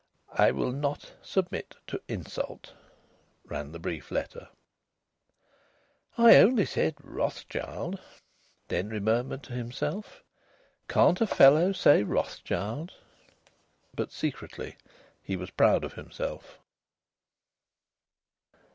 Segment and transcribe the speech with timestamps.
[0.33, 2.73] "I will not submit to insult,"
[3.45, 4.47] ran the brief letter.
[6.17, 7.99] "I only said 'Rothschild'!"
[8.67, 10.23] Denry murmured to himself.
[10.89, 12.95] "Can't a fellow say 'Rothschild'?"
[13.93, 14.75] But secretly
[15.21, 16.57] he was proud of himself.